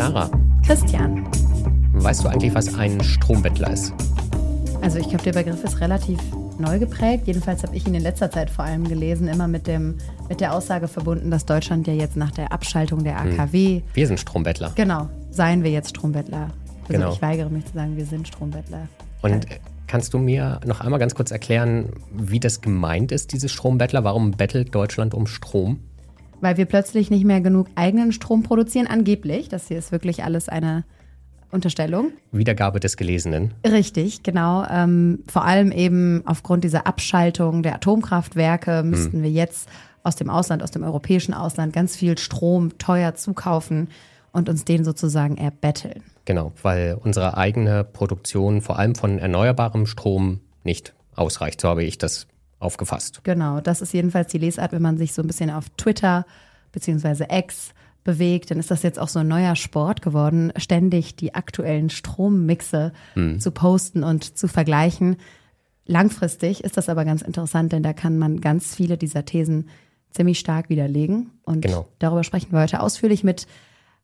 [0.00, 0.30] Clara.
[0.66, 1.28] Christian.
[1.92, 3.92] Weißt du eigentlich, was ein Strombettler ist?
[4.80, 6.18] Also ich glaube, der Begriff ist relativ
[6.58, 7.26] neu geprägt.
[7.26, 9.98] Jedenfalls habe ich ihn in letzter Zeit vor allem gelesen, immer mit, dem,
[10.30, 13.80] mit der Aussage verbunden, dass Deutschland ja jetzt nach der Abschaltung der AKW.
[13.80, 13.82] Hm.
[13.92, 14.72] Wir sind Strombettler.
[14.74, 16.48] Genau, seien wir jetzt Strombettler.
[16.88, 17.12] Also Genau.
[17.12, 18.88] ich weigere mich zu sagen, wir sind Strombettler.
[19.20, 19.46] Und
[19.86, 24.02] kannst du mir noch einmal ganz kurz erklären, wie das gemeint ist, dieses Strombettler?
[24.02, 25.80] Warum bettelt Deutschland um Strom?
[26.40, 29.48] Weil wir plötzlich nicht mehr genug eigenen Strom produzieren, angeblich.
[29.48, 30.84] Das hier ist wirklich alles eine
[31.50, 32.12] Unterstellung.
[32.32, 33.54] Wiedergabe des Gelesenen.
[33.66, 34.64] Richtig, genau.
[34.70, 39.68] Ähm, vor allem eben aufgrund dieser Abschaltung der Atomkraftwerke müssten wir jetzt
[40.02, 43.88] aus dem Ausland, aus dem europäischen Ausland ganz viel Strom teuer zukaufen
[44.32, 46.02] und uns den sozusagen erbetteln.
[46.24, 51.60] Genau, weil unsere eigene Produktion vor allem von erneuerbarem Strom nicht ausreicht.
[51.60, 52.28] So habe ich das
[52.60, 53.20] aufgefasst.
[53.24, 56.24] Genau, das ist jedenfalls die Lesart, wenn man sich so ein bisschen auf Twitter
[56.72, 61.34] beziehungsweise X bewegt, dann ist das jetzt auch so ein neuer Sport geworden, ständig die
[61.34, 62.92] aktuellen Strommixe
[63.38, 65.16] zu posten und zu vergleichen.
[65.86, 69.68] Langfristig ist das aber ganz interessant, denn da kann man ganz viele dieser Thesen
[70.12, 71.30] ziemlich stark widerlegen.
[71.42, 71.88] Und Genau.
[71.98, 73.46] darüber sprechen wir heute ausführlich mit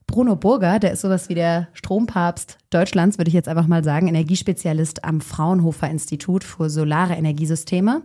[0.06, 4.06] Bruno Burger, der ist sowas wie der Strompapst Deutschlands, würde ich jetzt einfach mal sagen,
[4.08, 8.02] Energiespezialist am Fraunhofer Institut für Solare Energiesysteme.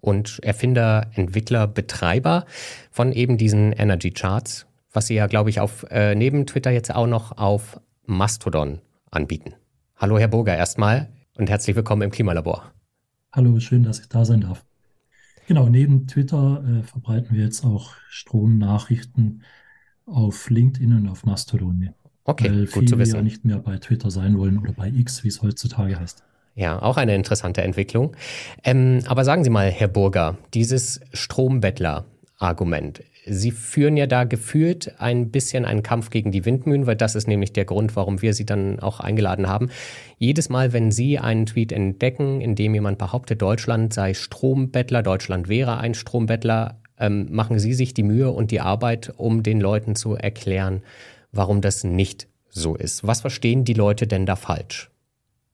[0.00, 2.44] Und Erfinder, Entwickler, Betreiber
[2.90, 6.94] von eben diesen Energy Charts, was sie ja, glaube ich, auf äh, neben Twitter jetzt
[6.94, 8.80] auch noch auf Mastodon
[9.10, 9.54] anbieten.
[9.96, 12.72] Hallo, Herr Burger, erstmal und herzlich willkommen im Klimalabor.
[13.32, 14.64] Hallo, schön, dass ich da sein darf.
[15.46, 19.42] Genau, neben Twitter äh, verbreiten wir jetzt auch Stromnachrichten
[20.06, 21.90] auf LinkedIn und auf Mastodon.
[22.24, 23.16] Okay, weil gut viele zu wissen.
[23.16, 26.24] ja nicht mehr bei Twitter sein wollen oder bei X, wie es heutzutage heißt.
[26.56, 28.16] Ja, auch eine interessante Entwicklung.
[28.64, 33.02] Ähm, aber sagen Sie mal, Herr Burger, dieses Strombettler-Argument.
[33.28, 37.28] Sie führen ja da gefühlt ein bisschen einen Kampf gegen die Windmühlen, weil das ist
[37.28, 39.68] nämlich der Grund, warum wir Sie dann auch eingeladen haben.
[40.16, 45.48] Jedes Mal, wenn Sie einen Tweet entdecken, in dem jemand behauptet, Deutschland sei Strombettler, Deutschland
[45.48, 49.94] wäre ein Strombettler, ähm, machen Sie sich die Mühe und die Arbeit, um den Leuten
[49.94, 50.82] zu erklären,
[51.32, 53.06] warum das nicht so ist.
[53.06, 54.90] Was verstehen die Leute denn da falsch?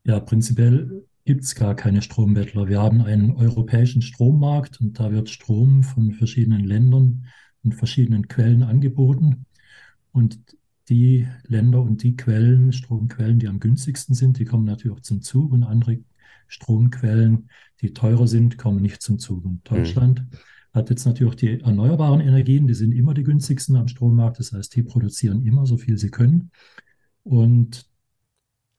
[0.04, 2.68] Ja, prinzipiell gibt es gar keine Strombettler.
[2.68, 7.26] Wir haben einen europäischen Strommarkt und da wird Strom von verschiedenen Ländern
[7.62, 9.46] und verschiedenen Quellen angeboten.
[10.10, 10.40] Und
[10.88, 15.22] die Länder und die Quellen, Stromquellen, die am günstigsten sind, die kommen natürlich auch zum
[15.22, 16.00] Zug und andere
[16.48, 17.48] Stromquellen,
[17.80, 19.44] die teurer sind, kommen nicht zum Zug.
[19.44, 20.26] Und Deutschland
[20.72, 24.38] hat jetzt natürlich die erneuerbaren Energien, die sind immer die günstigsten am Strommarkt.
[24.38, 26.50] Das heißt, die produzieren immer so viel sie können.
[27.22, 27.86] Und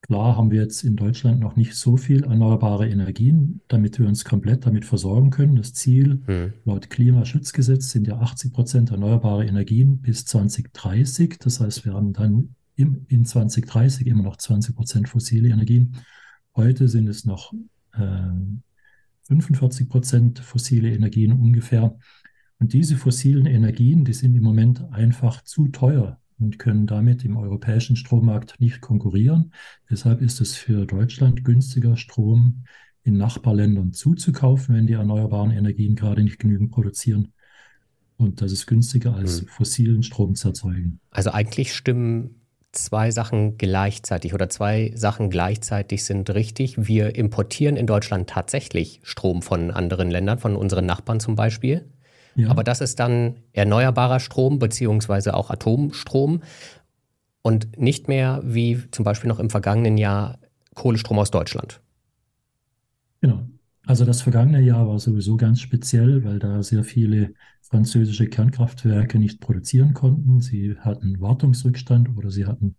[0.03, 4.25] Klar haben wir jetzt in Deutschland noch nicht so viel erneuerbare Energien, damit wir uns
[4.25, 5.55] komplett damit versorgen können.
[5.55, 6.53] Das Ziel Hm.
[6.65, 11.37] laut Klimaschutzgesetz sind ja 80 Prozent erneuerbare Energien bis 2030.
[11.39, 15.95] Das heißt, wir haben dann im, in 2030 immer noch 20 Prozent fossile Energien.
[16.53, 17.53] Heute sind es noch
[17.93, 18.31] äh,
[19.21, 21.97] 45 Prozent fossile Energien ungefähr.
[22.59, 27.38] Und diese fossilen Energien, die sind im Moment einfach zu teuer und können damit im
[27.38, 29.53] europäischen Strommarkt nicht konkurrieren.
[29.89, 32.63] Deshalb ist es für Deutschland günstiger, Strom
[33.03, 37.33] in Nachbarländern zuzukaufen, wenn die erneuerbaren Energien gerade nicht genügend produzieren.
[38.17, 39.47] Und das ist günstiger als Hm.
[39.47, 40.99] fossilen Strom zu erzeugen.
[41.11, 46.88] Also eigentlich stimmen zwei Sachen gleichzeitig oder zwei Sachen gleichzeitig sind richtig.
[46.88, 51.85] Wir importieren in Deutschland tatsächlich Strom von anderen Ländern, von unseren Nachbarn zum Beispiel.
[52.35, 56.41] Ja, Aber das ist dann erneuerbarer Strom beziehungsweise auch Atomstrom
[57.41, 60.39] und nicht mehr wie zum Beispiel noch im vergangenen Jahr
[60.75, 61.81] Kohlestrom aus Deutschland.
[63.21, 63.47] genau.
[63.85, 69.41] Also das vergangene Jahr war sowieso ganz speziell, weil da sehr viele französische Kernkraftwerke nicht
[69.41, 70.39] produzieren konnten.
[70.39, 72.77] Sie hatten Wartungsrückstand oder sie hatten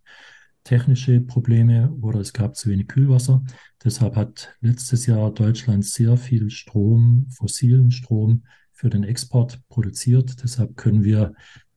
[0.64, 3.44] technische Probleme oder es gab zu wenig Kühlwasser.
[3.84, 10.42] Deshalb hat letztes Jahr Deutschland sehr viel Strom, fossilen Strom für den Export produziert.
[10.42, 11.32] Deshalb können wir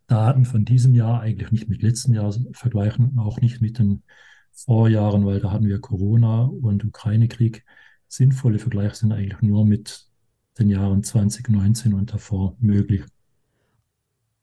[0.08, 4.04] Daten von diesem Jahr eigentlich nicht mit letztem Jahr vergleichen, auch nicht mit den
[4.52, 7.64] Vorjahren, weil da hatten wir Corona und Ukraine-Krieg.
[8.08, 10.08] Sinnvolle Vergleiche sind eigentlich nur mit
[10.58, 13.04] den Jahren 2019 und davor möglich.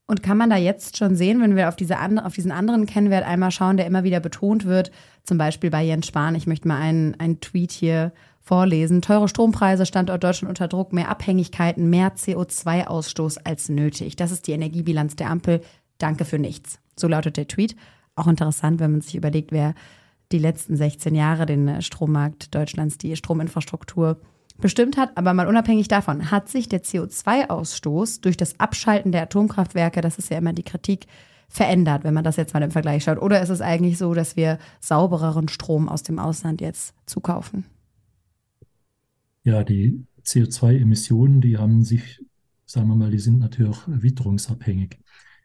[0.06, 2.84] Und kann man da jetzt schon sehen, wenn wir auf, diese an, auf diesen anderen
[2.84, 4.92] Kennwert einmal schauen, der immer wieder betont wird,
[5.24, 8.12] zum Beispiel bei Jens Spahn, ich möchte mal einen, einen Tweet hier
[8.44, 9.02] vorlesen.
[9.02, 14.16] Teure Strompreise, Standort Deutschland unter Druck, mehr Abhängigkeiten, mehr CO2-Ausstoß als nötig.
[14.16, 15.62] Das ist die Energiebilanz der Ampel.
[15.98, 16.78] Danke für nichts.
[16.96, 17.74] So lautet der Tweet.
[18.14, 19.74] Auch interessant, wenn man sich überlegt, wer
[20.30, 24.20] die letzten 16 Jahre den Strommarkt Deutschlands, die Strominfrastruktur
[24.58, 25.16] bestimmt hat.
[25.16, 30.30] Aber mal unabhängig davon, hat sich der CO2-Ausstoß durch das Abschalten der Atomkraftwerke, das ist
[30.30, 31.06] ja immer die Kritik,
[31.48, 33.20] verändert, wenn man das jetzt mal im Vergleich schaut?
[33.20, 37.64] Oder ist es eigentlich so, dass wir saubereren Strom aus dem Ausland jetzt zukaufen?
[39.44, 42.20] Ja, die CO2-Emissionen, die haben sich,
[42.64, 44.98] sagen wir mal, die sind natürlich witterungsabhängig.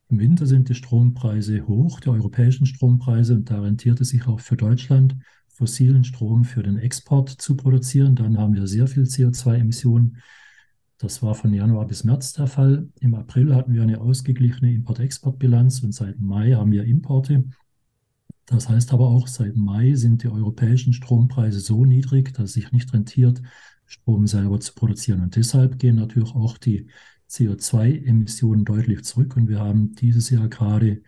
[0.08, 4.40] Im Winter sind die Strompreise hoch, die europäischen Strompreise, und da rentiert es sich auch
[4.40, 5.18] für Deutschland,
[5.50, 8.16] fossilen Strom für den Export zu produzieren.
[8.16, 10.18] Dann haben wir sehr viel CO2-Emissionen.
[10.98, 12.88] Das war von Januar bis März der Fall.
[13.02, 17.44] Im April hatten wir eine ausgeglichene Import-Export-Bilanz und seit Mai haben wir Importe.
[18.46, 22.72] Das heißt aber auch, seit Mai sind die europäischen Strompreise so niedrig, dass es sich
[22.72, 23.42] nicht rentiert,
[23.90, 25.22] Strom selber zu produzieren.
[25.22, 26.88] Und deshalb gehen natürlich auch die
[27.30, 29.36] CO2-Emissionen deutlich zurück.
[29.36, 31.02] Und wir haben dieses Jahr gerade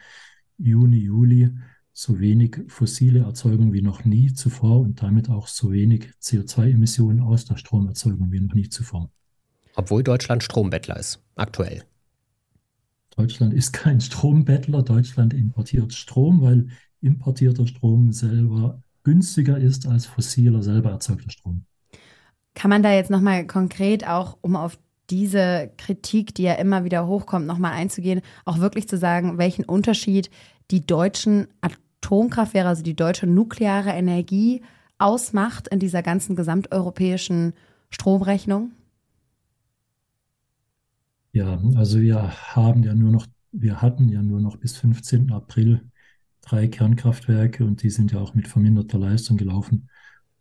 [0.57, 1.51] Juni, Juli
[1.93, 7.45] so wenig fossile Erzeugung wie noch nie zuvor und damit auch so wenig CO2-Emissionen aus
[7.45, 9.11] der Stromerzeugung wie noch nie zuvor.
[9.75, 11.83] Obwohl Deutschland Strombettler ist, aktuell.
[13.15, 14.81] Deutschland ist kein Strombettler.
[14.81, 16.69] Deutschland importiert Strom, weil
[17.01, 21.65] importierter Strom selber günstiger ist als fossiler selber erzeugter Strom.
[22.53, 24.77] Kann man da jetzt nochmal konkret auch, um auf
[25.09, 30.29] diese Kritik, die ja immer wieder hochkommt, nochmal einzugehen, auch wirklich zu sagen, welchen Unterschied
[30.71, 34.61] die deutschen Atomkraftwerke, also die deutsche nukleare Energie
[34.97, 37.53] ausmacht in dieser ganzen gesamteuropäischen
[37.89, 38.71] Stromrechnung?
[41.33, 45.31] Ja, also wir haben ja nur noch, wir hatten ja nur noch bis 15.
[45.31, 45.81] April
[46.41, 49.89] drei Kernkraftwerke und die sind ja auch mit verminderter Leistung gelaufen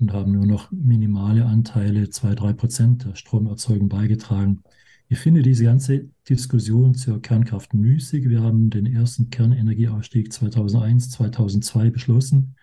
[0.00, 4.62] und haben nur noch minimale Anteile, zwei, drei Prozent der Stromerzeugung beigetragen.
[5.08, 8.28] Ich finde diese ganze Diskussion zur Kernkraft müßig.
[8.28, 12.54] Wir haben den ersten Kernenergieausstieg 2001, 2002 beschlossen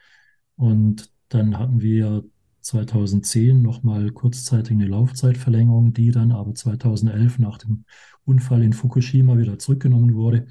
[0.56, 2.24] und dann hatten wir
[2.62, 7.86] 2010 nochmal kurzzeitig eine Laufzeitverlängerung, die dann aber 2011 nach dem
[8.25, 10.48] Unfall in Fukushima wieder zurückgenommen wurde.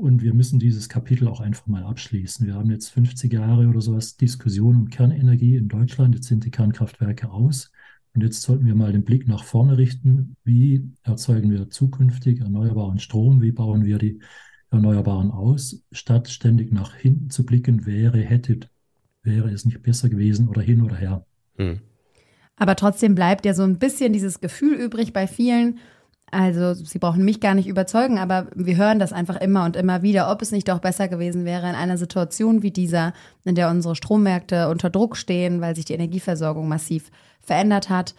[0.00, 2.46] Und wir müssen dieses Kapitel auch einfach mal abschließen.
[2.46, 6.14] Wir haben jetzt 50 Jahre oder sowas Diskussion um Kernenergie in Deutschland.
[6.14, 7.70] Jetzt sind die Kernkraftwerke aus.
[8.14, 10.36] Und jetzt sollten wir mal den Blick nach vorne richten.
[10.42, 13.42] Wie erzeugen wir zukünftig erneuerbaren Strom?
[13.42, 14.20] Wie bauen wir die
[14.70, 15.84] Erneuerbaren aus?
[15.92, 18.60] Statt ständig nach hinten zu blicken, wäre, hätte,
[19.22, 21.26] wäre es nicht besser gewesen oder hin oder her.
[21.56, 21.80] Hm.
[22.56, 25.78] Aber trotzdem bleibt ja so ein bisschen dieses Gefühl übrig bei vielen.
[26.30, 30.02] Also, Sie brauchen mich gar nicht überzeugen, aber wir hören das einfach immer und immer
[30.02, 33.12] wieder, ob es nicht doch besser gewesen wäre in einer Situation wie dieser,
[33.44, 37.10] in der unsere Strommärkte unter Druck stehen, weil sich die Energieversorgung massiv
[37.40, 38.14] verändert hat.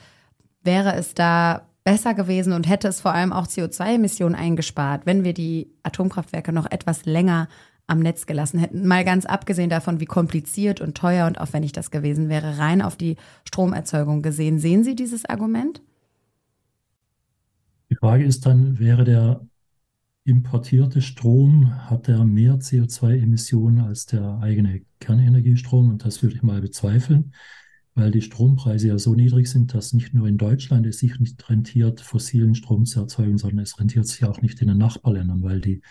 [0.64, 5.34] Wäre es da besser gewesen und hätte es vor allem auch CO2-Emissionen eingespart, wenn wir
[5.34, 7.48] die Atomkraftwerke noch etwas länger
[7.88, 8.88] am Netz gelassen hätten.
[8.88, 12.96] Mal ganz abgesehen davon, wie kompliziert und teuer und aufwendig das gewesen wäre, rein auf
[12.96, 14.60] die Stromerzeugung gesehen.
[14.60, 15.82] Sehen Sie dieses Argument?
[17.92, 19.46] Die Frage ist dann, wäre der
[20.24, 25.90] importierte Strom, hat er mehr CO2-Emissionen als der eigene Kernenergiestrom?
[25.90, 27.34] Und das würde ich mal bezweifeln,
[27.94, 31.50] weil die Strompreise ja so niedrig sind, dass nicht nur in Deutschland es sich nicht
[31.50, 35.60] rentiert, fossilen Strom zu erzeugen, sondern es rentiert sich auch nicht in den Nachbarländern, weil
[35.60, 35.82] die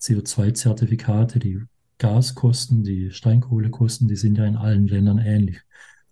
[0.00, 1.60] CO2-Zertifikate, die
[1.98, 5.60] Gaskosten, die Steinkohlekosten, die sind ja in allen Ländern ähnlich.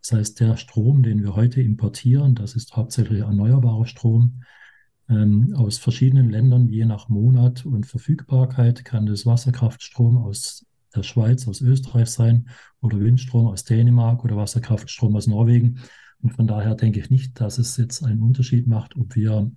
[0.01, 4.45] Das heißt, der Strom, den wir heute importieren, das ist hauptsächlich erneuerbarer Strom
[5.09, 11.47] ähm, aus verschiedenen Ländern, je nach Monat und Verfügbarkeit kann das Wasserkraftstrom aus der Schweiz,
[11.49, 12.49] aus Österreich sein
[12.81, 15.81] oder Windstrom aus Dänemark oder Wasserkraftstrom aus Norwegen.
[16.23, 19.51] Und von daher denke ich nicht, dass es jetzt einen Unterschied macht, ob wir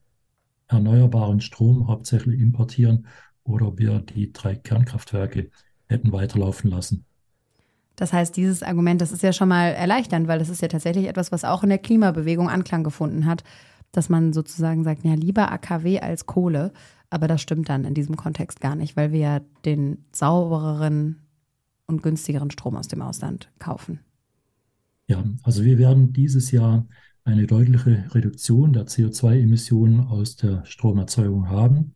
[0.68, 3.08] erneuerbaren Strom hauptsächlich importieren
[3.44, 5.50] oder ob wir die drei Kernkraftwerke
[5.88, 7.06] hätten weiterlaufen lassen.
[7.96, 11.08] Das heißt, dieses Argument, das ist ja schon mal erleichternd, weil das ist ja tatsächlich
[11.08, 13.44] etwas, was auch in der Klimabewegung Anklang gefunden hat,
[13.92, 16.72] dass man sozusagen sagt, ja, lieber AKW als Kohle.
[17.10, 21.22] Aber das stimmt dann in diesem Kontext gar nicht, weil wir ja den saubereren
[21.88, 24.00] und günstigeren Strom aus dem Ausland kaufen.
[25.08, 26.86] Ja, also wir werden dieses Jahr
[27.24, 31.96] eine deutliche Reduktion der CO2-Emissionen aus der Stromerzeugung haben.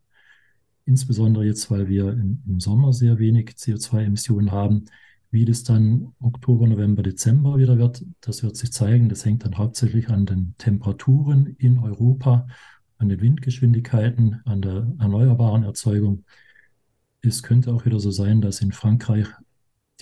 [0.84, 4.86] Insbesondere jetzt, weil wir im, Sommer sehr wenig CO2-Emissionen haben.
[5.32, 9.08] Wie das dann Oktober, November, Dezember wieder wird, das wird sich zeigen.
[9.08, 12.46] Das hängt dann hauptsächlich an den Temperaturen in Europa,
[12.98, 16.24] an den Windgeschwindigkeiten, an der erneuerbaren Erzeugung.
[17.22, 19.26] Es könnte auch wieder so sein, dass in Frankreich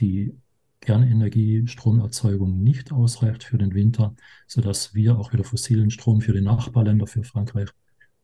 [0.00, 0.34] die
[0.80, 4.16] Kernenergie-Stromerzeugung nicht ausreicht für den Winter,
[4.48, 7.68] sodass wir auch wieder fossilen Strom für die Nachbarländer, für Frankreich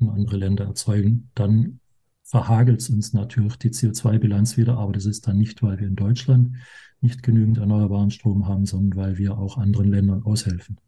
[0.01, 1.31] und andere Länder erzeugen.
[1.37, 1.79] Dann
[2.27, 5.95] verhagelt es uns natürlich die CO2-Bilanz wieder, aber das ist dann nicht, weil wir in
[5.95, 6.57] Deutschland
[7.01, 10.79] nicht genügend erneuerbaren Strom haben, sondern weil wir auch anderen Ländern aushelfen.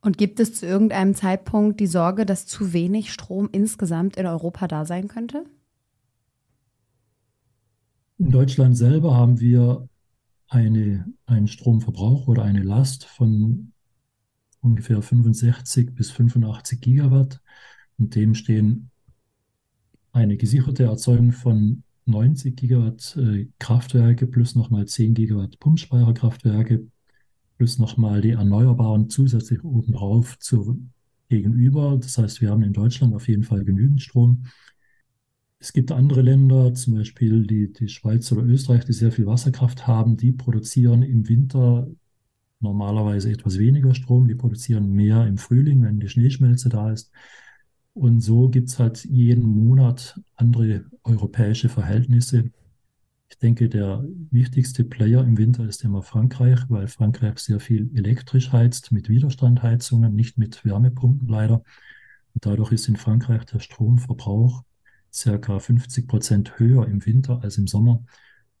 [0.00, 4.66] Und gibt es zu irgendeinem Zeitpunkt die Sorge, dass zu wenig Strom insgesamt in Europa
[4.66, 5.44] da sein könnte?
[8.18, 9.88] In Deutschland selber haben wir
[10.48, 13.72] eine, einen Stromverbrauch oder eine Last von
[14.60, 17.40] ungefähr 65 bis 85 Gigawatt.
[17.98, 18.90] Und dem stehen
[20.14, 26.86] eine gesicherte Erzeugung von 90 Gigawatt äh, Kraftwerke plus nochmal 10 Gigawatt Pumpspeicherkraftwerke
[27.58, 30.80] plus nochmal die Erneuerbaren zusätzlich obendrauf zu,
[31.28, 31.98] gegenüber.
[32.00, 34.44] Das heißt, wir haben in Deutschland auf jeden Fall genügend Strom.
[35.58, 39.86] Es gibt andere Länder, zum Beispiel die, die Schweiz oder Österreich, die sehr viel Wasserkraft
[39.86, 40.16] haben.
[40.16, 41.88] Die produzieren im Winter
[42.60, 44.28] normalerweise etwas weniger Strom.
[44.28, 47.10] Die produzieren mehr im Frühling, wenn die Schneeschmelze da ist.
[47.94, 52.50] Und so gibt es halt jeden Monat andere europäische Verhältnisse.
[53.28, 58.52] Ich denke, der wichtigste Player im Winter ist immer Frankreich, weil Frankreich sehr viel elektrisch
[58.52, 61.62] heizt mit Widerstandheizungen, nicht mit Wärmepumpen leider.
[62.34, 64.64] Und dadurch ist in Frankreich der Stromverbrauch
[65.12, 68.04] circa 50 Prozent höher im Winter als im Sommer.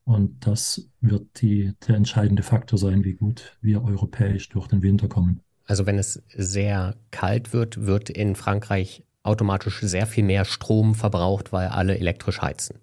[0.04, 5.08] Und das wird die, der entscheidende Faktor sein, wie gut wir europäisch durch den Winter
[5.08, 5.40] kommen.
[5.66, 11.52] Also wenn es sehr kalt wird, wird in Frankreich automatisch sehr viel mehr Strom verbraucht,
[11.52, 12.78] weil alle elektrisch heizen.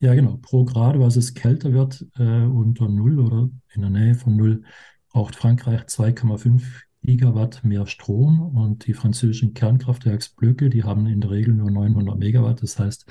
[0.00, 0.38] Ja, genau.
[0.42, 4.64] Pro Grad, was es kälter wird, äh, unter Null oder in der Nähe von Null,
[5.08, 6.62] braucht Frankreich 2,5
[7.04, 12.62] Gigawatt mehr Strom und die französischen Kernkraftwerksblöcke, die haben in der Regel nur 900 Megawatt.
[12.62, 13.06] Das heißt,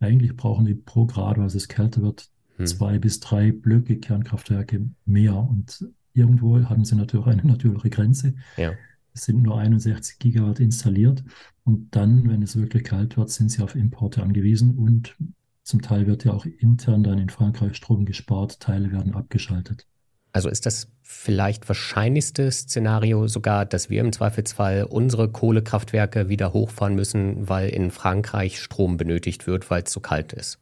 [0.00, 2.66] eigentlich brauchen die pro Grad, was es kälter wird, hm.
[2.66, 5.36] zwei bis drei Blöcke Kernkraftwerke mehr.
[5.36, 8.34] Und irgendwo haben sie natürlich eine natürliche Grenze.
[8.56, 8.72] Ja.
[9.12, 11.24] Es sind nur 61 Gigawatt installiert.
[11.64, 14.76] Und dann, wenn es wirklich kalt wird, sind sie auf Importe angewiesen.
[14.78, 15.16] Und
[15.62, 19.86] zum Teil wird ja auch intern dann in Frankreich Strom gespart, Teile werden abgeschaltet.
[20.32, 26.94] Also ist das vielleicht wahrscheinlichste Szenario sogar, dass wir im Zweifelsfall unsere Kohlekraftwerke wieder hochfahren
[26.94, 30.60] müssen, weil in Frankreich Strom benötigt wird, weil es zu kalt ist?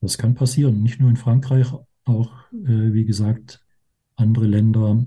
[0.00, 0.82] Das kann passieren.
[0.82, 1.72] Nicht nur in Frankreich,
[2.04, 3.64] auch, äh, wie gesagt,
[4.16, 5.06] andere Länder,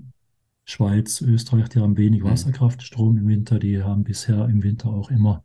[0.66, 2.28] Schweiz, Österreich, die haben wenig mhm.
[2.28, 3.58] Wasserkraftstrom im Winter.
[3.58, 5.42] Die haben bisher im Winter auch immer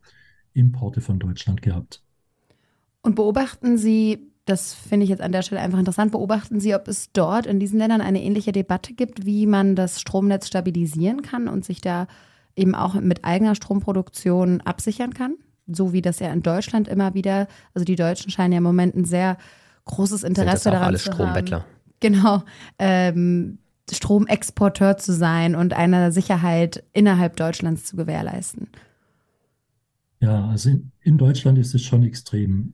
[0.53, 2.03] Importe von Deutschland gehabt.
[3.03, 6.11] Und beobachten Sie das finde ich jetzt an der Stelle einfach interessant.
[6.11, 10.01] Beobachten Sie, ob es dort in diesen Ländern eine ähnliche Debatte gibt, wie man das
[10.01, 12.07] Stromnetz stabilisieren kann und sich da
[12.55, 15.35] eben auch mit eigener Stromproduktion absichern kann?
[15.67, 18.95] So wie das ja in Deutschland immer wieder, also die Deutschen scheinen ja im Moment
[18.95, 19.37] ein sehr
[19.85, 21.59] großes Interesse Sind das auch daran alle zu Strombettler.
[21.59, 21.65] haben.
[21.99, 22.43] Genau,
[22.79, 23.59] ähm,
[23.95, 28.67] Stromexporteur zu sein und eine Sicherheit innerhalb Deutschlands zu gewährleisten.
[30.19, 32.73] Ja, also in, in Deutschland ist es schon extrem.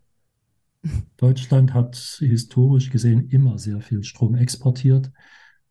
[1.17, 5.11] Deutschland hat historisch gesehen immer sehr viel Strom exportiert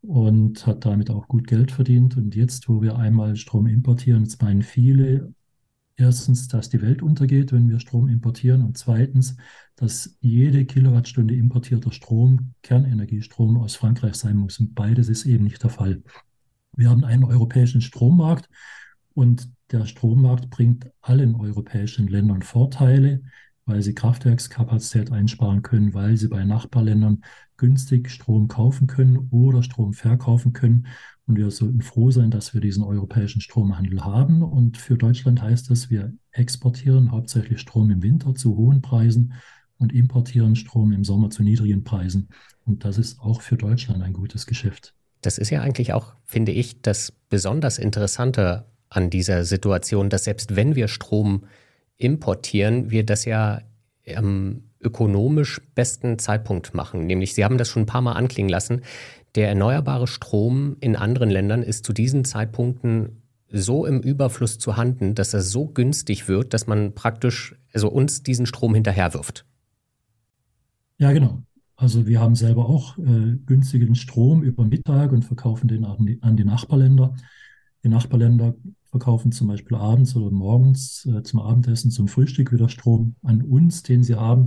[0.01, 2.17] und hat damit auch gut Geld verdient.
[2.17, 5.33] Und jetzt, wo wir einmal Strom importieren, jetzt meinen viele
[5.97, 9.35] erstens, dass die Welt untergeht, wenn wir Strom importieren und zweitens,
[9.75, 14.59] dass jede Kilowattstunde importierter Strom Kernenergiestrom aus Frankreich sein muss.
[14.59, 16.01] Und beides ist eben nicht der Fall.
[16.75, 18.49] Wir haben einen europäischen Strommarkt
[19.13, 23.21] und der Strommarkt bringt allen europäischen Ländern Vorteile
[23.67, 27.23] weil sie Kraftwerkskapazität einsparen können, weil sie bei Nachbarländern
[27.57, 30.87] günstig Strom kaufen können oder Strom verkaufen können.
[31.27, 34.41] Und wir sollten froh sein, dass wir diesen europäischen Stromhandel haben.
[34.41, 39.33] Und für Deutschland heißt das, wir exportieren hauptsächlich Strom im Winter zu hohen Preisen
[39.77, 42.29] und importieren Strom im Sommer zu niedrigen Preisen.
[42.65, 44.93] Und das ist auch für Deutschland ein gutes Geschäft.
[45.21, 50.55] Das ist ja eigentlich auch, finde ich, das besonders Interessante an dieser Situation, dass selbst
[50.55, 51.43] wenn wir Strom
[51.97, 53.61] importieren, wir das ja
[54.15, 57.05] am ökonomisch besten Zeitpunkt machen.
[57.05, 58.81] Nämlich, Sie haben das schon ein paar Mal anklingen lassen,
[59.37, 65.13] der erneuerbare Strom in anderen Ländern ist zu diesen Zeitpunkten so im Überfluss zu handen,
[65.13, 69.45] dass er so günstig wird, dass man praktisch also uns diesen Strom hinterherwirft.
[70.97, 71.43] Ja, genau.
[71.75, 76.17] Also wir haben selber auch äh, günstigen Strom über Mittag und verkaufen den an die,
[76.23, 77.15] an die Nachbarländer.
[77.83, 83.13] Die Nachbarländer verkaufen zum Beispiel abends oder morgens äh, zum Abendessen, zum Frühstück wieder Strom
[83.21, 84.45] an uns, den sie haben,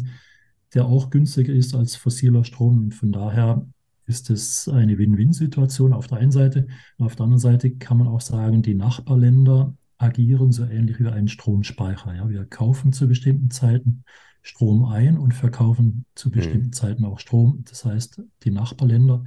[0.75, 2.79] der auch günstiger ist als fossiler Strom.
[2.79, 3.65] Und von daher
[4.11, 6.67] ist es eine Win-Win-Situation auf der einen Seite.
[6.99, 11.29] Auf der anderen Seite kann man auch sagen, die Nachbarländer agieren so ähnlich wie ein
[11.29, 12.15] Stromspeicher.
[12.15, 14.05] Ja, wir kaufen zu bestimmten Zeiten
[14.43, 16.33] Strom ein und verkaufen zu mhm.
[16.33, 16.73] bestimmten mhm.
[16.73, 17.65] Zeiten auch Strom.
[17.69, 19.25] Das heißt, die Nachbarländer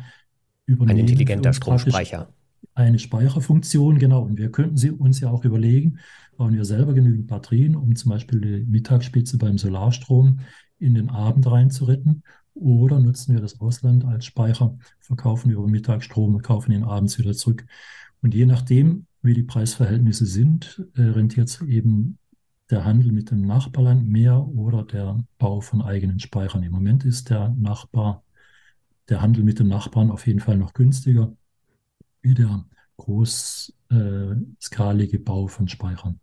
[0.66, 1.00] übernehmen.
[1.00, 2.30] Ein intelligenter Stromspeicher
[2.76, 4.22] eine Speicherfunktion, genau.
[4.24, 6.00] Und wir könnten sie uns ja auch überlegen,
[6.38, 10.40] bauen wir selber genügend Batterien, um zum Beispiel die Mittagsspitze beim Solarstrom
[10.80, 12.24] in den Abend reinzuretten.
[12.56, 17.18] Oder nutzen wir das Ausland als Speicher, verkaufen über Mittag Strom und kaufen ihn abends
[17.18, 17.66] wieder zurück.
[18.22, 22.18] Und je nachdem, wie die Preisverhältnisse sind, äh, rentiert es eben
[22.70, 26.64] der Handel mit dem Nachbarland mehr oder der Bau von eigenen Speichern.
[26.64, 28.24] Im Moment ist der Nachbar,
[29.10, 31.36] der Handel mit dem Nachbarn auf jeden Fall noch günstiger
[32.22, 32.64] wie der
[32.98, 36.20] großskalige Bau von Speichern.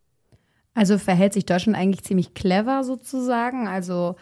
[0.74, 3.66] Also verhält sich Deutschland eigentlich ziemlich clever sozusagen.
[3.68, 4.16] Also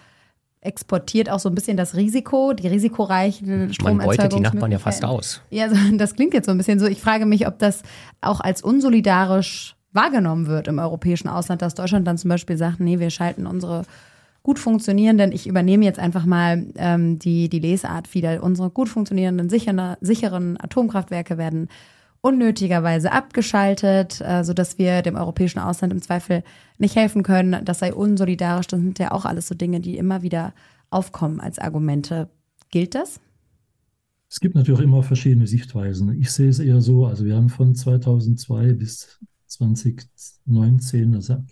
[0.61, 3.97] exportiert auch so ein bisschen das Risiko, die risikoreichen Stromerzeugung.
[3.97, 5.41] Man beutet die Nachbarn ja fast aus.
[5.51, 6.87] Ja, das klingt jetzt so ein bisschen so.
[6.87, 7.83] Ich frage mich, ob das
[8.21, 12.99] auch als unsolidarisch wahrgenommen wird im europäischen Ausland, dass Deutschland dann zum Beispiel sagt, nee,
[12.99, 13.85] wir schalten unsere
[14.43, 19.51] gut funktionierenden, ich übernehme jetzt einfach mal ähm, die, die Lesart wieder, unsere gut funktionierenden,
[19.51, 21.69] sicheren, sicheren Atomkraftwerke werden
[22.21, 26.43] unnötigerweise abgeschaltet, äh, sodass wir dem europäischen Ausland im Zweifel
[26.79, 27.65] nicht helfen können.
[27.65, 28.67] Das sei unsolidarisch.
[28.67, 30.53] Das sind ja auch alles so Dinge, die immer wieder
[30.91, 32.29] aufkommen als Argumente.
[32.71, 33.21] Gilt das?
[34.31, 36.21] Es gibt natürlich immer verschiedene Sichtweisen.
[36.21, 41.43] Ich sehe es eher so, also wir haben von 2002 bis 2019, also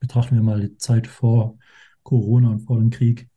[0.00, 1.56] betrachten wir mal die Zeit vor
[2.02, 3.28] Corona und vor dem Krieg,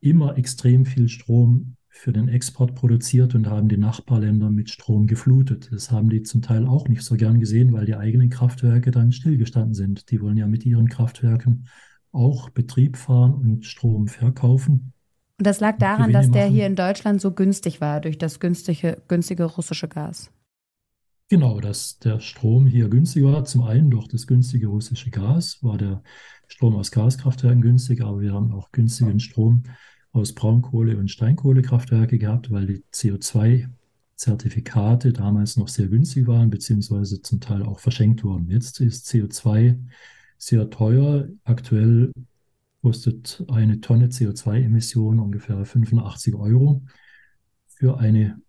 [0.00, 5.68] immer extrem viel Strom für den Export produziert und haben die Nachbarländer mit Strom geflutet.
[5.72, 9.10] Das haben die zum Teil auch nicht so gern gesehen, weil die eigenen Kraftwerke dann
[9.10, 10.10] stillgestanden sind.
[10.12, 11.66] Die wollen ja mit ihren Kraftwerken
[12.12, 14.92] auch Betrieb fahren und Strom verkaufen.
[15.38, 16.54] Und das lag daran, dass der machen.
[16.54, 20.30] hier in Deutschland so günstig war durch das günstige, günstige russische Gas.
[21.28, 23.44] Genau, dass der Strom hier günstig war.
[23.44, 26.02] Zum einen durch das günstige russische Gas war der
[26.46, 29.64] Strom aus Gaskraftwerken günstig, aber wir haben auch günstigen Strom
[30.12, 37.40] aus Braunkohle- und Steinkohlekraftwerke gehabt, weil die CO2-Zertifikate damals noch sehr günstig waren, beziehungsweise zum
[37.40, 38.50] Teil auch verschenkt wurden.
[38.50, 39.78] Jetzt ist CO2
[40.38, 41.28] sehr teuer.
[41.44, 42.10] Aktuell
[42.82, 46.82] kostet eine Tonne CO2-Emission ungefähr 85 Euro
[47.66, 48.40] für eine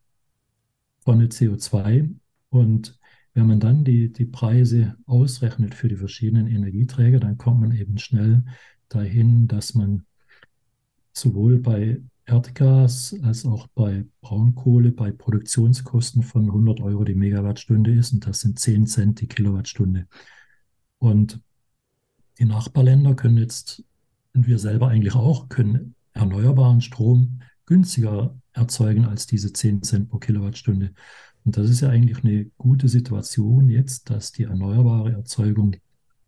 [1.03, 2.15] Tonne CO2.
[2.49, 2.99] Und
[3.33, 7.97] wenn man dann die, die Preise ausrechnet für die verschiedenen Energieträger, dann kommt man eben
[7.97, 8.43] schnell
[8.89, 10.05] dahin, dass man
[11.13, 18.13] sowohl bei Erdgas als auch bei Braunkohle bei Produktionskosten von 100 Euro die Megawattstunde ist
[18.13, 20.07] und das sind 10 Cent die Kilowattstunde.
[20.99, 21.39] Und
[22.37, 23.83] die Nachbarländer können jetzt,
[24.33, 30.19] und wir selber eigentlich auch, können erneuerbaren Strom günstiger erzeugen als diese 10 Cent pro
[30.19, 30.93] Kilowattstunde.
[31.45, 35.75] Und das ist ja eigentlich eine gute Situation jetzt, dass die erneuerbare Erzeugung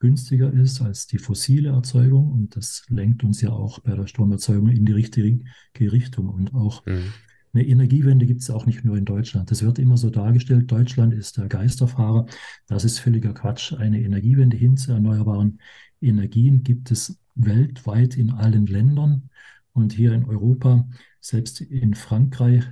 [0.01, 2.31] günstiger ist als die fossile Erzeugung.
[2.31, 5.45] Und das lenkt uns ja auch bei der Stromerzeugung in die richtige
[5.79, 6.27] Richtung.
[6.27, 7.13] Und auch mhm.
[7.53, 9.51] eine Energiewende gibt es auch nicht nur in Deutschland.
[9.51, 12.25] Das wird immer so dargestellt, Deutschland ist der Geisterfahrer.
[12.67, 13.73] Das ist völliger Quatsch.
[13.73, 15.59] Eine Energiewende hin zu erneuerbaren
[16.01, 19.29] Energien gibt es weltweit in allen Ländern.
[19.71, 20.89] Und hier in Europa,
[21.21, 22.63] selbst in Frankreich,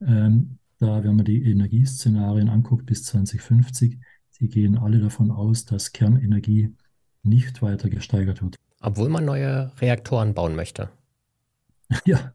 [0.00, 3.98] ähm, da, wenn man die Energieszenarien anguckt bis 2050,
[4.38, 6.74] Sie gehen alle davon aus, dass Kernenergie
[7.22, 8.56] nicht weiter gesteigert wird.
[8.80, 10.90] Obwohl man neue Reaktoren bauen möchte.
[12.04, 12.34] Ja,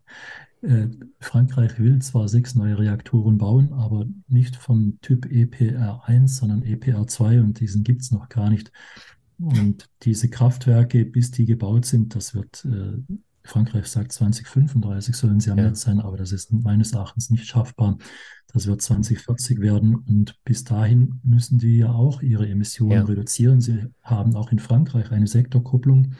[0.61, 0.87] äh,
[1.19, 7.59] Frankreich will zwar sechs neue Reaktoren bauen, aber nicht vom Typ EPR1, sondern EPR2 und
[7.59, 8.71] diesen gibt es noch gar nicht.
[9.37, 13.01] Und diese Kraftwerke, bis die gebaut sind, das wird äh,
[13.49, 15.65] Frankreich sagt 2035 sollen sie am ja.
[15.65, 17.97] Netz sein, aber das ist meines Erachtens nicht schaffbar.
[18.51, 23.03] Das wird 2040 werden und bis dahin müssen die ja auch ihre Emissionen ja.
[23.03, 23.61] reduzieren.
[23.61, 26.13] Sie haben auch in Frankreich eine Sektorkupplung.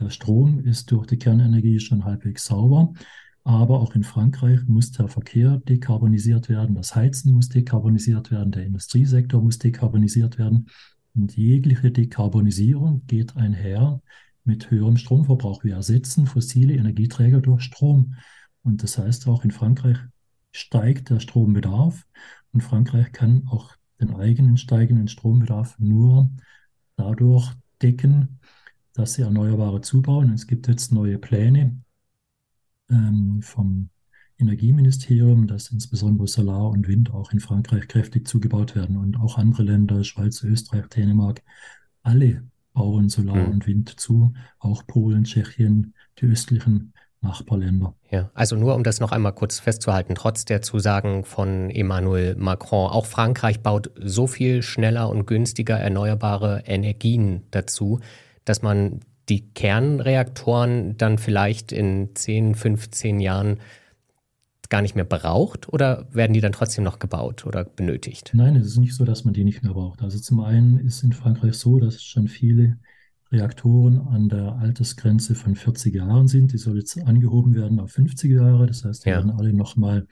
[0.00, 2.92] Der Strom ist durch die Kernenergie schon halbwegs sauber.
[3.44, 8.64] Aber auch in Frankreich muss der Verkehr dekarbonisiert werden, das Heizen muss dekarbonisiert werden, der
[8.64, 10.66] Industriesektor muss dekarbonisiert werden.
[11.14, 14.02] Und jegliche Dekarbonisierung geht einher
[14.48, 15.62] mit höherem Stromverbrauch.
[15.62, 18.14] Wir ersetzen fossile Energieträger durch Strom.
[18.64, 19.98] Und das heißt, auch in Frankreich
[20.50, 22.06] steigt der Strombedarf
[22.52, 26.30] und Frankreich kann auch den eigenen steigenden Strombedarf nur
[26.96, 28.40] dadurch decken,
[28.94, 30.30] dass sie Erneuerbare zubauen.
[30.30, 31.80] Und es gibt jetzt neue Pläne
[32.90, 33.90] ähm, vom
[34.38, 39.64] Energieministerium, dass insbesondere Solar und Wind auch in Frankreich kräftig zugebaut werden und auch andere
[39.64, 41.42] Länder, Schweiz, Österreich, Dänemark,
[42.02, 42.44] alle
[42.78, 43.50] bauen Solar mhm.
[43.50, 47.94] und Wind zu, auch Polen, Tschechien, die östlichen Nachbarländer.
[48.10, 52.88] Ja, also nur um das noch einmal kurz festzuhalten, trotz der Zusagen von Emmanuel Macron,
[52.90, 57.98] auch Frankreich baut so viel schneller und günstiger erneuerbare Energien dazu,
[58.44, 63.58] dass man die Kernreaktoren dann vielleicht in 10, 15 Jahren
[64.68, 68.32] gar nicht mehr braucht oder werden die dann trotzdem noch gebaut oder benötigt?
[68.34, 70.02] Nein, es ist nicht so, dass man die nicht mehr braucht.
[70.02, 72.78] Also zum einen ist in Frankreich so, dass schon viele
[73.30, 76.52] Reaktoren an der Altersgrenze von 40 Jahren sind.
[76.52, 78.66] Die soll jetzt angehoben werden auf 50 Jahre.
[78.66, 79.16] Das heißt, die ja.
[79.16, 80.06] werden alle nochmal,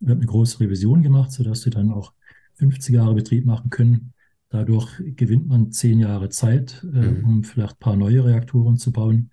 [0.00, 2.12] wird eine große Revision gemacht, sodass sie dann auch
[2.54, 4.12] 50 Jahre Betrieb machen können.
[4.50, 7.24] Dadurch gewinnt man zehn Jahre Zeit, äh, mhm.
[7.24, 9.30] um vielleicht ein paar neue Reaktoren zu bauen.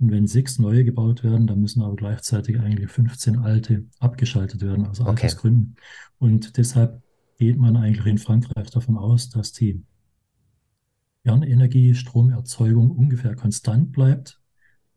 [0.00, 4.86] Und wenn sechs neue gebaut werden, dann müssen aber gleichzeitig eigentlich 15 alte abgeschaltet werden,
[4.86, 5.10] aus okay.
[5.10, 5.76] Altersgründen.
[6.18, 7.02] Und deshalb
[7.38, 9.82] geht man eigentlich in Frankreich davon aus, dass die
[11.24, 14.40] Kernenergie, Stromerzeugung ungefähr konstant bleibt,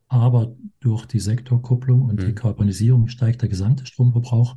[0.08, 2.26] aber durch die Sektorkupplung und mhm.
[2.26, 4.56] die Karbonisierung steigt der gesamte Stromverbrauch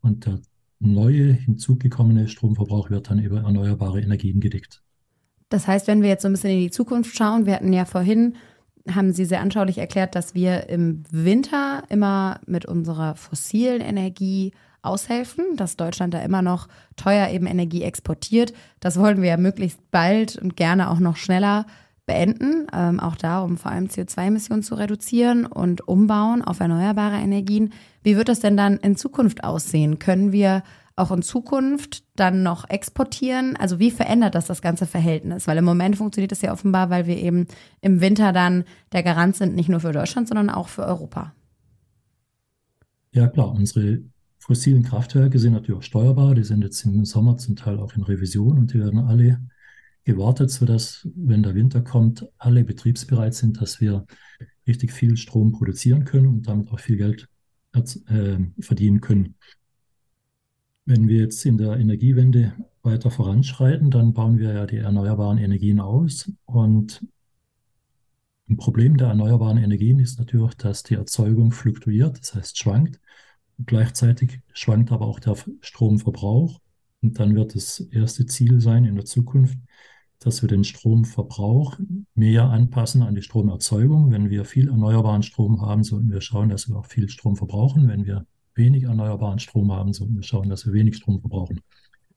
[0.00, 0.40] und der
[0.78, 4.82] neue hinzugekommene Stromverbrauch wird dann über erneuerbare Energien gedeckt.
[5.48, 7.84] Das heißt, wenn wir jetzt so ein bisschen in die Zukunft schauen, wir hatten ja
[7.84, 8.36] vorhin
[8.94, 15.56] haben Sie sehr anschaulich erklärt, dass wir im Winter immer mit unserer fossilen Energie aushelfen,
[15.56, 18.52] dass Deutschland da immer noch teuer eben Energie exportiert.
[18.80, 21.66] Das wollen wir ja möglichst bald und gerne auch noch schneller
[22.06, 27.72] beenden, ähm, auch da, um vor allem CO2-Emissionen zu reduzieren und umbauen auf erneuerbare Energien.
[28.04, 29.98] Wie wird das denn dann in Zukunft aussehen?
[29.98, 30.62] Können wir
[30.96, 33.56] auch in Zukunft dann noch exportieren?
[33.56, 35.46] Also wie verändert das das ganze Verhältnis?
[35.46, 37.46] Weil im Moment funktioniert das ja offenbar, weil wir eben
[37.82, 41.34] im Winter dann der Garant sind, nicht nur für Deutschland, sondern auch für Europa.
[43.12, 44.00] Ja klar, unsere
[44.38, 46.34] fossilen Kraftwerke sind natürlich auch steuerbar.
[46.34, 49.40] Die sind jetzt im Sommer zum Teil auch in Revision und die werden alle
[50.04, 54.06] gewartet, sodass, wenn der Winter kommt, alle betriebsbereit sind, dass wir
[54.66, 57.28] richtig viel Strom produzieren können und damit auch viel Geld
[57.74, 59.34] äh, verdienen können.
[60.88, 62.52] Wenn wir jetzt in der Energiewende
[62.84, 66.30] weiter voranschreiten, dann bauen wir ja die erneuerbaren Energien aus.
[66.44, 67.04] Und
[68.48, 73.00] ein Problem der erneuerbaren Energien ist natürlich, dass die Erzeugung fluktuiert, das heißt schwankt.
[73.64, 76.60] Gleichzeitig schwankt aber auch der Stromverbrauch.
[77.02, 79.58] Und dann wird das erste Ziel sein in der Zukunft,
[80.20, 81.80] dass wir den Stromverbrauch
[82.14, 84.12] mehr anpassen an die Stromerzeugung.
[84.12, 87.88] Wenn wir viel erneuerbaren Strom haben, sollten wir schauen, dass wir auch viel Strom verbrauchen.
[87.88, 88.24] Wenn wir
[88.56, 91.60] wenig erneuerbaren Strom haben, sollten wir schauen, dass wir wenig Strom verbrauchen.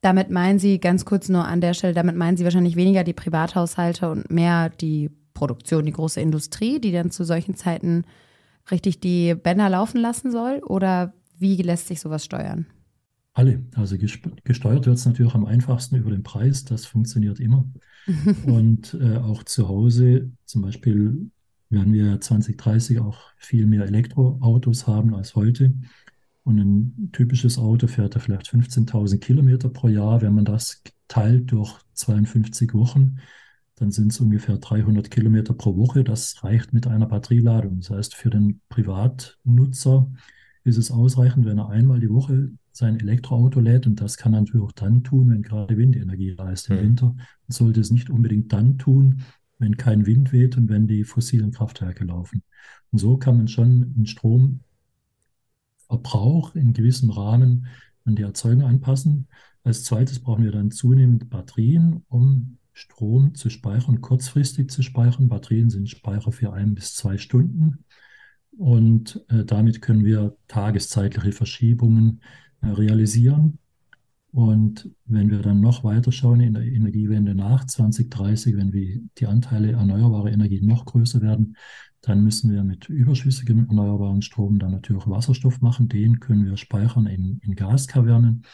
[0.02, 3.14] Damit meinen Sie, ganz kurz nur an der Stelle, damit meinen Sie wahrscheinlich weniger die
[3.14, 8.06] Privathaushalte und mehr die Produktion, die große Industrie, die dann zu solchen Zeiten
[8.72, 10.62] richtig die Bänder laufen lassen soll?
[10.66, 12.68] Oder wie lässt sich sowas steuern?
[13.34, 13.64] Alle.
[13.76, 16.66] Also gesteuert wird es natürlich am einfachsten über den Preis.
[16.66, 17.66] Das funktioniert immer.
[18.46, 21.30] und äh, auch zu Hause, zum Beispiel
[21.70, 25.74] werden wir 2030 auch viel mehr Elektroautos haben als heute.
[26.50, 30.24] Und ein typisches Auto fährt da vielleicht 15.000 Kilometer pro Jahr.
[30.24, 33.18] Wenn man das teilt durch 52 Wochen,
[33.76, 36.04] dann sind es ungefähr 300 Kilometer pro Woche.
[36.04, 37.82] Das reicht mit einer Batterieladung.
[37.82, 40.12] Das heißt, für den Privatnutzer
[40.64, 43.86] ist es ausreichend, wenn er einmal die Woche sein Elektroauto lädt.
[43.86, 46.82] Und das kann er natürlich auch dann tun, wenn gerade Windenergie da ist im mhm.
[46.82, 47.06] Winter.
[47.08, 49.22] Und sollte es nicht unbedingt dann tun,
[49.60, 52.42] wenn kein Wind weht und wenn die fossilen Kraftwerke laufen.
[52.90, 54.62] Und so kann man schon einen Strom
[55.90, 57.66] Verbrauch in gewissem Rahmen
[58.06, 59.28] an die Erzeugung anpassen.
[59.64, 65.28] Als zweites brauchen wir dann zunehmend Batterien, um Strom zu speichern, kurzfristig zu speichern.
[65.28, 67.84] Batterien sind Speicher für ein bis zwei Stunden.
[68.58, 72.22] Und äh, damit können wir tageszeitliche Verschiebungen
[72.62, 73.58] äh, realisieren.
[74.32, 79.26] Und wenn wir dann noch weiter schauen in der Energiewende nach 2030, wenn wir die
[79.26, 81.56] Anteile erneuerbarer Energie noch größer werden,
[82.02, 85.90] dann müssen wir mit überschüssigem erneuerbaren Strom dann natürlich Wasserstoff machen.
[85.90, 88.46] Den können wir speichern in, in Gaskavernen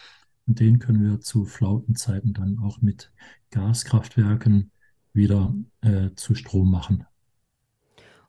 [0.47, 3.12] und den können wir zu Flautenzeiten dann auch mit
[3.51, 4.71] Gaskraftwerken
[5.13, 7.05] wieder äh, zu Strom machen.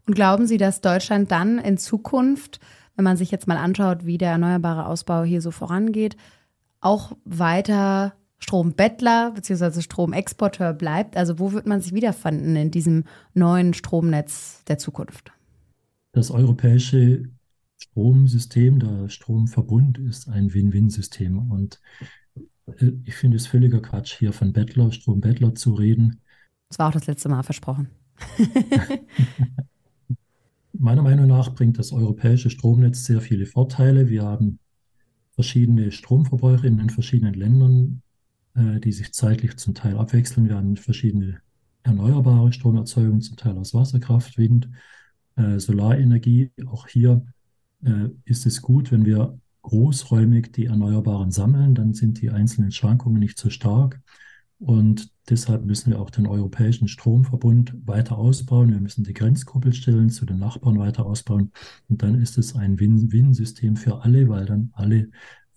[0.07, 2.61] Und glauben Sie, dass Deutschland dann in Zukunft,
[2.95, 6.17] wenn man sich jetzt mal anschaut, wie der erneuerbare Ausbau hier so vorangeht,
[6.81, 9.81] auch weiter Strombettler bzw.
[9.81, 11.17] Stromexporteur bleibt?
[11.17, 15.33] Also wo wird man sich wiederfinden in diesem neuen Stromnetz der Zukunft?
[16.13, 17.25] Das europäische
[17.79, 21.51] Stromsystem, der Stromverbund ist ein Win-Win-System.
[21.51, 21.81] Und
[22.67, 26.21] äh, ich finde es völliger Quatsch, hier von Bettler, Strombettler zu reden.
[26.69, 27.91] Das war auch das letzte Mal versprochen.
[30.73, 34.09] Meiner Meinung nach bringt das europäische Stromnetz sehr viele Vorteile.
[34.09, 34.59] Wir haben
[35.33, 38.03] verschiedene Stromverbräuche in den verschiedenen Ländern
[38.57, 40.49] die sich zeitlich zum Teil abwechseln.
[40.49, 41.41] Wir haben verschiedene
[41.87, 44.69] erneuerbare Stromerzeugung, zum Teil aus Wasserkraft, Wind,
[45.37, 46.51] äh, Solarenergie.
[46.67, 47.25] Auch hier
[47.85, 53.19] äh, ist es gut, wenn wir großräumig die Erneuerbaren sammeln, dann sind die einzelnen Schwankungen
[53.19, 54.01] nicht so stark.
[54.59, 58.71] Und deshalb müssen wir auch den europäischen Stromverbund weiter ausbauen.
[58.71, 61.53] Wir müssen die Grenzkuppelstellen zu den Nachbarn weiter ausbauen.
[61.89, 65.09] Und dann ist es ein Win-Win-System für alle, weil dann alle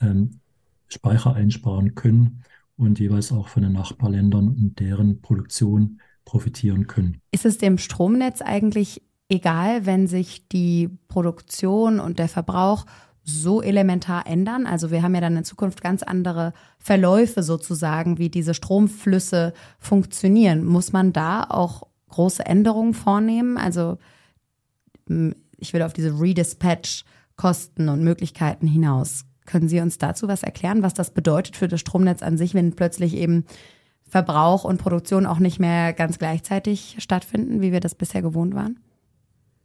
[0.01, 0.41] ähm,
[0.87, 2.43] Speicher einsparen können
[2.79, 7.21] und jeweils auch von den Nachbarländern und deren Produktion profitieren können.
[7.31, 12.85] Ist es dem Stromnetz eigentlich egal, wenn sich die Produktion und der Verbrauch
[13.23, 14.65] so elementar ändern?
[14.65, 20.63] Also wir haben ja dann in Zukunft ganz andere Verläufe sozusagen, wie diese Stromflüsse funktionieren.
[20.63, 23.57] Muss man da auch große Änderungen vornehmen?
[23.57, 23.97] Also
[25.57, 29.25] ich will auf diese Redispatch-Kosten und Möglichkeiten hinaus.
[29.49, 32.73] Können Sie uns dazu was erklären, was das bedeutet für das Stromnetz an sich, wenn
[32.73, 33.45] plötzlich eben
[34.07, 38.79] Verbrauch und Produktion auch nicht mehr ganz gleichzeitig stattfinden, wie wir das bisher gewohnt waren?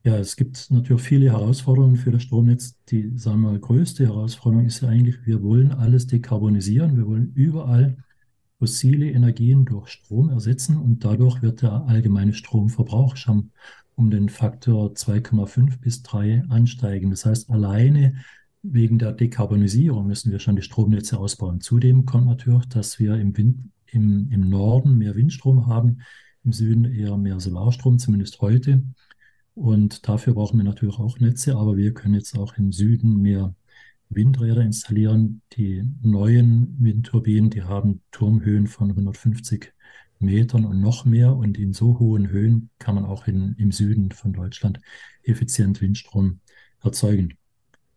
[0.02, 2.76] Ja, es gibt natürlich viele Herausforderungen für das Stromnetz.
[2.88, 6.96] Die, sagen wir, größte Herausforderung ist ja eigentlich, wir wollen alles dekarbonisieren.
[6.96, 7.98] Wir wollen überall
[8.58, 13.50] fossile Energien durch Strom ersetzen und dadurch wird der allgemeine Stromverbrauch schon
[13.96, 17.10] um den Faktor 2,5 bis 3 ansteigen.
[17.10, 18.14] Das heißt, alleine
[18.64, 21.60] wegen der Dekarbonisierung müssen wir schon die Stromnetze ausbauen.
[21.60, 26.00] Zudem kommt natürlich, dass wir im, Wind, im, im Norden mehr Windstrom haben,
[26.44, 28.82] im Süden eher mehr Solarstrom, zumindest heute.
[29.54, 33.54] Und dafür brauchen wir natürlich auch Netze, aber wir können jetzt auch im Süden mehr
[34.08, 35.42] Windräder installieren.
[35.52, 39.72] Die neuen Windturbinen, die haben Turmhöhen von 150
[40.20, 41.36] Metern und noch mehr.
[41.36, 44.80] Und in so hohen Höhen kann man auch in, im Süden von Deutschland
[45.22, 46.40] effizient Windstrom
[46.82, 47.36] erzeugen.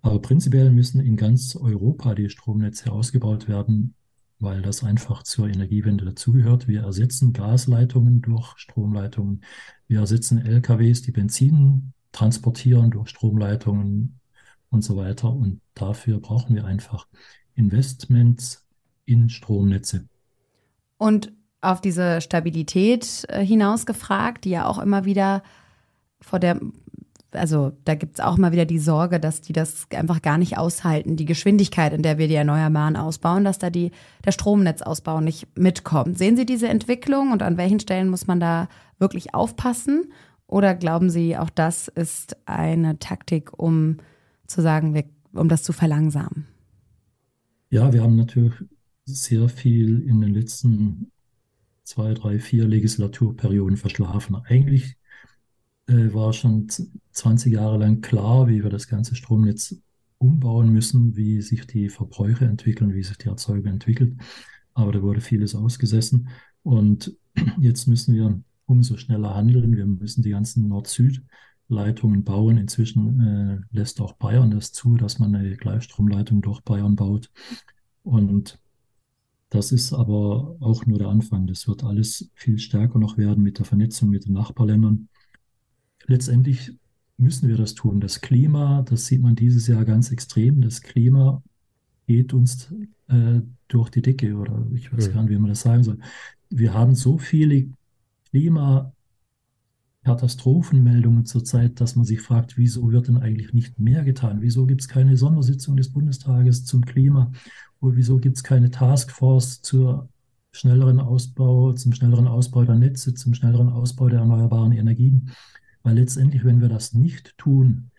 [0.02, 3.96] Aber prinzipiell müssen in ganz Europa die Stromnetze ausgebaut werden,
[4.40, 6.68] weil das einfach zur Energiewende dazugehört.
[6.68, 9.44] Wir ersetzen Gasleitungen durch Stromleitungen.
[9.88, 14.20] Wir ersetzen LKWs, die Benzin transportieren durch Stromleitungen
[14.70, 15.32] und so weiter.
[15.32, 17.08] Und dafür brauchen wir einfach
[17.56, 18.66] Investments
[19.06, 20.08] in Stromnetze.
[20.98, 21.32] Und
[21.62, 25.44] auf diese Stabilität äh, hinaus gefragt, die ja auch immer wieder
[26.22, 26.60] vor der,
[27.32, 30.58] also da gibt es auch immer wieder die Sorge, dass die das einfach gar nicht
[30.58, 33.92] aushalten, die Geschwindigkeit, in der wir die Erneuerbaren ausbauen, dass da die,
[34.26, 36.18] der Stromnetzausbau nicht mitkommt.
[36.18, 40.12] Sehen Sie diese Entwicklung und an welchen Stellen muss man da wirklich aufpassen?
[40.48, 43.98] Oder glauben Sie, auch das ist eine Taktik, um
[44.48, 46.48] zu sagen, um das zu verlangsamen?
[47.70, 48.54] Ja, wir haben natürlich
[49.04, 51.12] sehr viel in den letzten
[51.84, 54.36] zwei, drei, vier Legislaturperioden verschlafen.
[54.36, 54.96] Eigentlich
[55.88, 56.68] äh, war schon
[57.12, 59.76] 20 Jahre lang klar, wie wir das ganze Stromnetz
[60.18, 64.16] umbauen müssen, wie sich die Verbräuche entwickeln, wie sich die Erzeugung entwickelt.
[64.74, 66.30] Aber da wurde vieles ausgesessen.
[66.64, 67.16] Und
[67.60, 69.76] jetzt müssen wir umso schneller handeln.
[69.76, 72.58] Wir müssen die ganzen Nord-Süd-Leitungen bauen.
[72.58, 77.32] Inzwischen äh, lässt auch Bayern das zu, dass man eine Gleichstromleitung durch Bayern baut.
[78.04, 78.60] Und
[79.50, 81.48] das ist aber auch nur der Anfang.
[81.48, 85.08] Das wird alles viel stärker noch werden mit der Vernetzung mit den Nachbarländern.
[86.06, 86.74] Letztendlich
[87.18, 88.00] müssen wir das tun.
[88.00, 90.62] Das Klima, das sieht man dieses Jahr ganz extrem.
[90.62, 91.42] Das Klima
[92.06, 92.74] geht uns
[93.08, 96.00] äh, durch die Decke oder ich weiß gar nicht, wie man das sagen soll.
[96.50, 97.70] Wir haben so viele
[98.30, 98.94] Klima
[100.08, 104.38] Katastrophenmeldungen zurzeit, dass man sich fragt, wieso wird denn eigentlich nicht mehr getan?
[104.40, 107.32] Wieso gibt es keine Sondersitzung des Bundestages zum Klima?
[107.82, 110.08] Oder wieso gibt es keine Taskforce zur
[110.54, 115.32] schnelleren Ausbau, zum schnelleren Ausbau der Netze, zum schnelleren Ausbau der erneuerbaren Energien?
[115.88, 117.92] Weil letztendlich, wenn wir das nicht tun,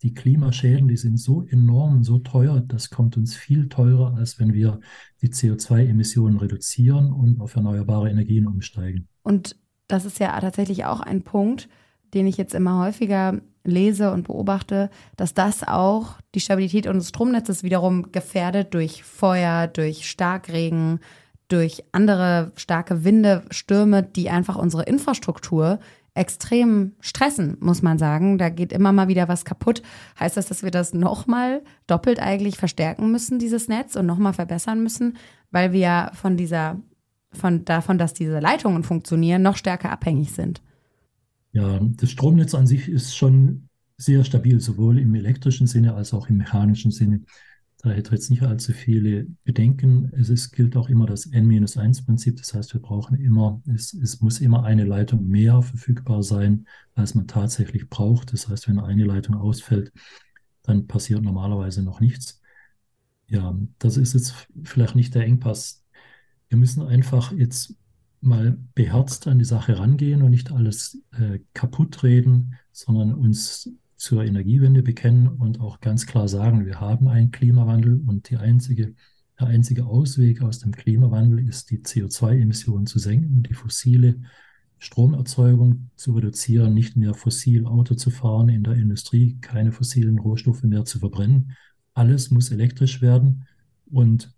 [0.00, 4.54] die Klimaschäden, die sind so enorm so teuer, das kommt uns viel teurer, als wenn
[4.54, 4.80] wir
[5.20, 9.08] die CO2-Emissionen reduzieren und auf erneuerbare Energien umsteigen.
[9.22, 9.54] Und
[9.86, 11.68] das ist ja tatsächlich auch ein Punkt,
[12.14, 17.62] den ich jetzt immer häufiger lese und beobachte, dass das auch die Stabilität unseres Stromnetzes
[17.62, 21.00] wiederum gefährdet durch Feuer, durch Starkregen,
[21.48, 25.80] durch andere starke Winde, Stürme, die einfach unsere Infrastruktur
[26.16, 28.38] extrem stressen, muss man sagen.
[28.38, 29.82] Da geht immer mal wieder was kaputt.
[30.18, 34.82] Heißt das, dass wir das nochmal doppelt eigentlich verstärken müssen, dieses Netz, und nochmal verbessern
[34.82, 35.16] müssen,
[35.50, 36.80] weil wir von dieser
[37.32, 40.62] von davon, dass diese Leitungen funktionieren, noch stärker abhängig sind.
[41.52, 46.28] Ja, das Stromnetz an sich ist schon sehr stabil, sowohl im elektrischen Sinne als auch
[46.28, 47.22] im mechanischen Sinne.
[47.86, 50.10] Da hätte jetzt nicht allzu viele Bedenken.
[50.18, 52.36] Es ist, gilt auch immer das N-1-Prinzip.
[52.36, 57.14] Das heißt, wir brauchen immer, es, es muss immer eine Leitung mehr verfügbar sein, als
[57.14, 58.32] man tatsächlich braucht.
[58.32, 59.92] Das heißt, wenn eine Leitung ausfällt,
[60.64, 62.42] dann passiert normalerweise noch nichts.
[63.28, 65.84] Ja, das ist jetzt vielleicht nicht der Engpass,
[66.48, 67.76] wir müssen einfach jetzt
[68.20, 74.24] mal beherzt an die Sache rangehen und nicht alles äh, kaputt reden, sondern uns zur
[74.24, 78.94] Energiewende bekennen und auch ganz klar sagen, wir haben einen Klimawandel und die einzige,
[79.40, 84.20] der einzige Ausweg aus dem Klimawandel ist, die CO2-Emissionen zu senken, die fossile
[84.78, 90.62] Stromerzeugung zu reduzieren, nicht mehr fossil Auto zu fahren, in der Industrie keine fossilen Rohstoffe
[90.62, 91.56] mehr zu verbrennen.
[91.94, 93.46] Alles muss elektrisch werden
[93.90, 94.32] und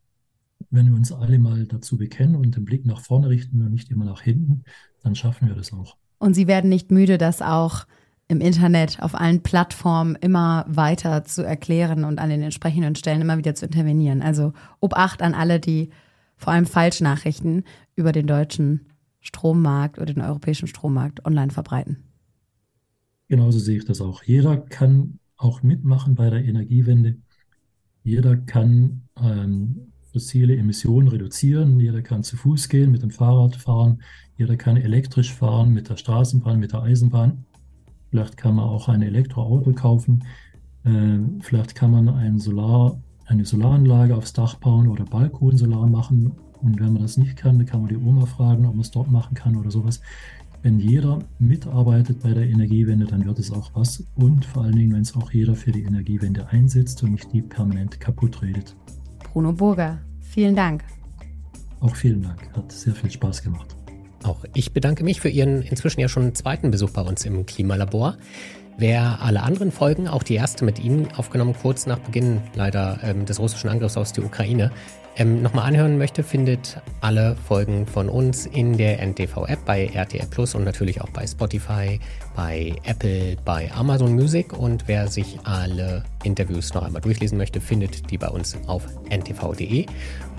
[0.71, 3.91] wenn wir uns alle mal dazu bekennen und den Blick nach vorne richten und nicht
[3.91, 4.65] immer nach hinten,
[5.03, 5.97] dann schaffen wir das auch.
[6.19, 7.87] Und Sie werden nicht müde, das auch
[8.29, 13.39] im Internet, auf allen Plattformen immer weiter zu erklären und an den entsprechenden Stellen immer
[13.39, 14.21] wieder zu intervenieren.
[14.21, 15.89] Also Obacht an alle, die
[16.37, 17.65] vor allem Falschnachrichten
[17.97, 18.87] über den deutschen
[19.21, 22.05] Strommarkt oder den europäischen Strommarkt online verbreiten.
[23.29, 24.23] Genauso sehe ich das auch.
[24.23, 27.17] Jeder kann auch mitmachen bei der Energiewende.
[28.03, 31.81] Jeder kann ähm, fossile Emissionen reduzieren.
[31.81, 34.03] Jeder kann zu Fuß gehen, mit dem Fahrrad fahren.
[34.37, 37.45] Jeder kann elektrisch fahren, mit der Straßenbahn, mit der Eisenbahn.
[38.11, 40.25] Vielleicht kann man auch ein Elektroauto kaufen.
[40.85, 46.33] Äh, vielleicht kann man ein Solar, eine Solaranlage aufs Dach bauen oder Balkonsolar machen.
[46.63, 48.91] Und wenn man das nicht kann, dann kann man die Oma fragen, ob man es
[48.91, 50.01] dort machen kann oder sowas.
[50.63, 54.05] Wenn jeder mitarbeitet bei der Energiewende, dann wird es auch was.
[54.17, 57.43] Und vor allen Dingen, wenn es auch jeder für die Energiewende einsetzt und nicht die
[57.43, 58.75] permanent kaputt redet.
[59.33, 60.83] Bruno Burger, vielen Dank.
[61.81, 62.51] Auch vielen Dank.
[62.57, 63.78] Hat sehr viel Spaß gemacht.
[64.25, 68.17] Auch ich bedanke mich für Ihren inzwischen ja schon zweiten Besuch bei uns im Klimalabor.
[68.81, 73.27] Wer alle anderen Folgen, auch die erste mit Ihnen, aufgenommen kurz nach Beginn leider ähm,
[73.27, 74.71] des russischen Angriffs aus der Ukraine,
[75.17, 80.55] ähm, nochmal anhören möchte, findet alle Folgen von uns in der NTV-App bei RTL Plus
[80.55, 81.99] und natürlich auch bei Spotify,
[82.37, 84.57] bei Apple, bei Amazon Music.
[84.57, 89.87] Und wer sich alle Interviews noch einmal durchlesen möchte, findet die bei uns auf ntv.de.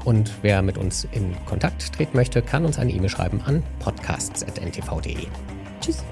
[0.05, 5.27] Und wer mit uns in Kontakt treten möchte, kann uns eine E-Mail schreiben an podcasts.ntv.de.
[5.81, 6.05] Tschüss.